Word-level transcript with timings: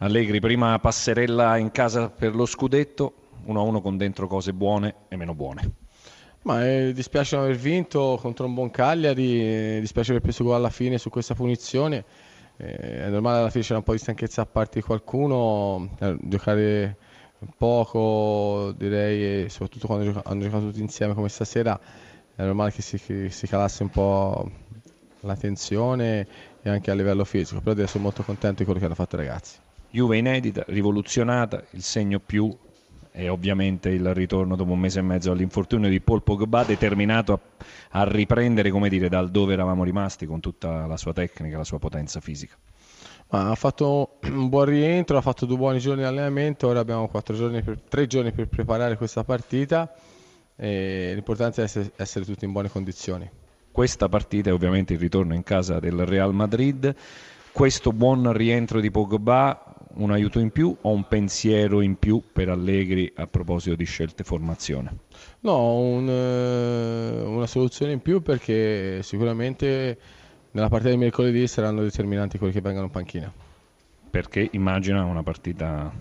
Allegri, 0.00 0.40
prima 0.40 0.78
passerella 0.78 1.56
in 1.56 1.70
casa 1.70 2.10
per 2.10 2.34
lo 2.34 2.44
scudetto, 2.44 3.14
1-1 3.46 3.80
con 3.80 3.96
dentro 3.96 4.26
cose 4.26 4.52
buone 4.52 4.94
e 5.08 5.16
meno 5.16 5.34
buone. 5.34 5.70
Ma 6.42 6.68
eh, 6.68 6.92
dispiace 6.92 7.34
non 7.34 7.46
aver 7.46 7.56
vinto 7.56 8.18
contro 8.20 8.44
un 8.44 8.52
buon 8.52 8.70
Cagliari, 8.70 9.40
eh, 9.40 9.78
dispiace 9.80 10.10
aver 10.10 10.22
preso 10.22 10.44
gol 10.44 10.56
alla 10.56 10.68
fine 10.68 10.98
su 10.98 11.08
questa 11.08 11.34
punizione. 11.34 12.04
Eh, 12.58 13.06
è 13.06 13.08
normale 13.08 13.38
alla 13.38 13.48
fine 13.48 13.64
c'era 13.64 13.78
un 13.78 13.84
po' 13.84 13.92
di 13.92 13.98
stanchezza 13.98 14.42
a 14.42 14.46
parte 14.46 14.80
di 14.80 14.84
qualcuno, 14.84 15.88
eh, 15.98 16.14
giocare 16.20 16.96
poco 17.56 18.74
direi 18.76 19.48
soprattutto 19.48 19.86
quando 19.86 20.04
gioca- 20.04 20.28
hanno 20.28 20.42
giocato 20.42 20.66
tutti 20.66 20.80
insieme 20.80 21.14
come 21.14 21.28
stasera 21.30 21.78
è 22.34 22.42
normale 22.42 22.70
che 22.70 22.82
si, 22.82 22.98
che 22.98 23.30
si 23.30 23.46
calasse 23.46 23.82
un 23.82 23.90
po' 23.90 24.50
la 25.20 25.36
tensione 25.36 26.26
e 26.60 26.68
anche 26.68 26.90
a 26.90 26.94
livello 26.94 27.24
fisico, 27.24 27.60
però 27.60 27.72
adesso 27.72 27.92
sono 27.92 28.04
molto 28.04 28.22
contento 28.22 28.58
di 28.58 28.64
quello 28.64 28.78
che 28.78 28.84
hanno 28.84 28.94
fatto 28.94 29.16
i 29.16 29.20
ragazzi. 29.20 29.64
Juve 29.96 30.18
inedita, 30.18 30.62
rivoluzionata, 30.66 31.64
il 31.70 31.80
segno 31.80 32.20
più 32.20 32.54
e 33.12 33.30
ovviamente 33.30 33.88
il 33.88 34.12
ritorno 34.12 34.54
dopo 34.54 34.72
un 34.72 34.78
mese 34.78 34.98
e 34.98 35.02
mezzo 35.02 35.30
all'infortunio 35.30 35.88
di 35.88 36.02
Paul 36.02 36.22
Pogba 36.22 36.64
determinato 36.64 37.32
a, 37.32 37.40
a 37.92 38.04
riprendere 38.04 38.68
come 38.68 38.90
dire, 38.90 39.08
dal 39.08 39.30
dove 39.30 39.54
eravamo 39.54 39.84
rimasti 39.84 40.26
con 40.26 40.40
tutta 40.40 40.84
la 40.84 40.98
sua 40.98 41.14
tecnica, 41.14 41.56
la 41.56 41.64
sua 41.64 41.78
potenza 41.78 42.20
fisica. 42.20 42.54
Ma 43.30 43.48
ha 43.48 43.54
fatto 43.54 44.18
un 44.24 44.50
buon 44.50 44.66
rientro, 44.66 45.16
ha 45.16 45.22
fatto 45.22 45.46
due 45.46 45.56
buoni 45.56 45.78
giorni 45.78 46.02
di 46.02 46.08
allenamento, 46.08 46.68
ora 46.68 46.80
abbiamo 46.80 47.10
giorni 47.32 47.62
per, 47.62 47.80
tre 47.88 48.06
giorni 48.06 48.32
per 48.32 48.48
preparare 48.48 48.98
questa 48.98 49.24
partita 49.24 49.90
e 50.56 51.12
l'importante 51.14 51.62
è 51.62 51.64
essere, 51.64 51.92
essere 51.96 52.26
tutti 52.26 52.44
in 52.44 52.52
buone 52.52 52.68
condizioni. 52.68 53.26
Questa 53.72 54.10
partita 54.10 54.50
è 54.50 54.52
ovviamente 54.52 54.92
il 54.92 54.98
ritorno 54.98 55.32
in 55.32 55.42
casa 55.42 55.80
del 55.80 56.04
Real 56.04 56.34
Madrid, 56.34 56.94
questo 57.50 57.92
buon 57.92 58.30
rientro 58.34 58.80
di 58.80 58.90
Pogba 58.90 59.65
un 59.96 60.10
aiuto 60.10 60.38
in 60.38 60.50
più 60.50 60.74
o 60.80 60.90
un 60.90 61.06
pensiero 61.06 61.80
in 61.80 61.98
più 61.98 62.22
per 62.32 62.48
Allegri 62.48 63.12
a 63.16 63.26
proposito 63.26 63.76
di 63.76 63.84
scelte 63.84 64.24
formazione? 64.24 64.96
No, 65.40 65.76
un, 65.78 66.08
eh, 66.08 67.22
una 67.22 67.46
soluzione 67.46 67.92
in 67.92 68.00
più 68.00 68.22
perché 68.22 69.02
sicuramente 69.02 69.98
nella 70.50 70.68
partita 70.68 70.90
di 70.90 70.96
mercoledì 70.96 71.46
saranno 71.46 71.82
determinanti 71.82 72.38
quelli 72.38 72.52
che 72.52 72.60
vengono 72.60 72.86
in 72.86 72.90
panchina. 72.90 73.32
Perché 74.10 74.48
immagina 74.52 75.04
una 75.04 75.22
partita 75.22 75.92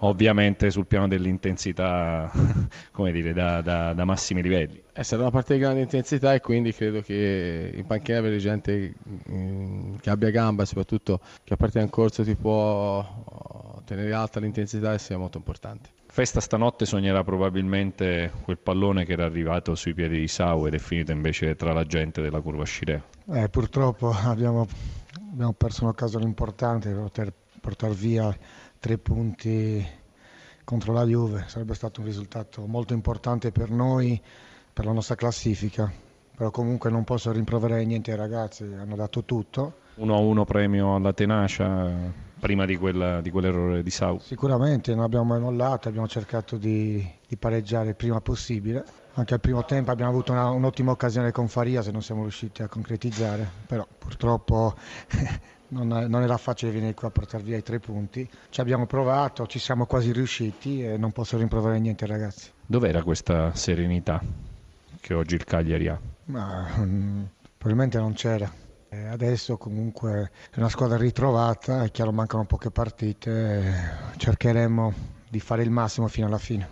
ovviamente 0.00 0.70
sul 0.70 0.86
piano 0.86 1.08
dell'intensità, 1.08 2.30
come 2.90 3.12
dire, 3.12 3.32
da, 3.32 3.60
da, 3.60 3.92
da 3.92 4.04
massimi 4.04 4.42
livelli. 4.42 4.82
Eh, 4.92 5.04
sarà 5.04 5.22
una 5.22 5.30
partita 5.30 5.54
di 5.54 5.60
grande 5.60 5.80
intensità 5.80 6.34
e 6.34 6.40
quindi 6.40 6.72
credo 6.72 7.00
che 7.00 7.72
in 7.74 7.86
panchina 7.86 8.18
avere 8.18 8.38
gente 8.38 8.94
mm, 9.30 9.96
che 9.96 10.10
abbia 10.10 10.30
gamba 10.30 10.62
e 10.62 10.66
soprattutto 10.66 11.20
che 11.44 11.54
a 11.54 11.56
partita 11.56 11.80
in 11.80 11.90
corso 11.90 12.22
ti 12.22 12.34
può 12.34 12.98
oh, 12.98 13.82
tenere 13.84 14.12
alta 14.12 14.40
l'intensità 14.40 14.96
sia 14.98 15.16
molto 15.18 15.38
importante. 15.38 15.90
Festa 16.06 16.40
stanotte 16.40 16.86
sognerà 16.86 17.22
probabilmente 17.22 18.32
quel 18.42 18.58
pallone 18.58 19.04
che 19.04 19.12
era 19.12 19.26
arrivato 19.26 19.76
sui 19.76 19.94
piedi 19.94 20.18
di 20.18 20.26
Sau 20.26 20.66
ed 20.66 20.74
è 20.74 20.78
finito 20.78 21.12
invece 21.12 21.54
tra 21.54 21.72
la 21.72 21.84
gente 21.84 22.20
della 22.20 22.40
curva 22.40 22.64
Scirea. 22.64 23.00
Eh, 23.32 23.48
purtroppo 23.48 24.10
abbiamo, 24.10 24.66
abbiamo 25.30 25.52
perso 25.52 25.84
un'occasione 25.84 26.24
importante 26.24 26.90
per 26.90 27.00
poter 27.00 27.32
portare 27.60 27.94
via 27.94 28.36
tre 28.80 28.96
punti 28.96 29.86
contro 30.64 30.92
la 30.92 31.04
Juve, 31.04 31.44
sarebbe 31.48 31.74
stato 31.74 32.00
un 32.00 32.06
risultato 32.06 32.66
molto 32.66 32.94
importante 32.94 33.52
per 33.52 33.70
noi, 33.70 34.20
per 34.72 34.86
la 34.86 34.92
nostra 34.92 35.16
classifica, 35.16 35.92
però 36.34 36.50
comunque 36.50 36.90
non 36.90 37.04
posso 37.04 37.30
rimproverare 37.30 37.84
niente 37.84 38.10
ai 38.12 38.16
ragazzi, 38.16 38.64
hanno 38.64 38.96
dato 38.96 39.24
tutto. 39.24 39.74
1-1 39.98 40.44
premio 40.44 40.94
alla 40.94 41.12
tenacia 41.12 41.92
prima 42.38 42.64
di, 42.64 42.76
quella, 42.76 43.20
di, 43.20 43.30
quell'errore 43.30 43.82
di 43.82 43.90
Sau? 43.90 44.18
Sicuramente, 44.18 44.94
non 44.94 45.04
abbiamo 45.04 45.26
mai 45.26 45.40
mollato, 45.40 45.88
abbiamo 45.88 46.08
cercato 46.08 46.56
di, 46.56 47.06
di 47.28 47.36
pareggiare 47.36 47.90
il 47.90 47.96
prima 47.96 48.20
possibile. 48.22 48.82
Anche 49.20 49.34
al 49.34 49.40
primo 49.40 49.66
tempo 49.66 49.90
abbiamo 49.90 50.10
avuto 50.10 50.32
una, 50.32 50.48
un'ottima 50.48 50.92
occasione 50.92 51.30
con 51.30 51.46
Faria 51.46 51.82
se 51.82 51.90
non 51.90 52.00
siamo 52.00 52.22
riusciti 52.22 52.62
a 52.62 52.68
concretizzare, 52.68 53.46
però 53.66 53.86
purtroppo 53.98 54.74
non, 55.68 55.88
non, 55.88 56.22
era 56.22 56.38
facile 56.38 56.70
venire 56.70 56.94
qua 56.94 57.08
a 57.08 57.10
portare 57.10 57.42
via 57.42 57.58
i 57.58 57.62
tre 57.62 57.80
punti. 57.80 58.26
Ci 58.48 58.60
abbiamo 58.62 58.86
provato, 58.86 59.46
ci 59.46 59.58
siamo 59.58 59.84
quasi 59.84 60.10
riusciti 60.10 60.82
e 60.82 60.96
non 60.96 61.12
posso 61.12 61.36
rimproverare 61.36 61.78
niente 61.80 62.06
ragazzi. 62.06 62.50
Dov'era 62.64 63.02
questa 63.02 63.54
serenità 63.54 64.22
che 64.98 65.12
oggi 65.12 65.34
il 65.34 65.44
Cagliari 65.44 65.88
ha? 65.88 66.00
Ma, 66.24 66.66
mm, 66.78 67.22
probabilmente 67.58 67.98
non 67.98 68.14
c'era. 68.14 68.50
E 68.88 69.06
adesso 69.06 69.58
comunque 69.58 70.30
è 70.50 70.58
una 70.58 70.70
squadra 70.70 70.96
ritrovata, 70.96 71.84
è 71.84 71.90
chiaro 71.90 72.10
mancano 72.10 72.46
poche 72.46 72.70
partite, 72.70 74.14
cercheremo 74.16 74.94
di 75.28 75.40
fare 75.40 75.62
il 75.62 75.70
massimo 75.70 76.08
fino 76.08 76.26
alla 76.26 76.38
fine. 76.38 76.68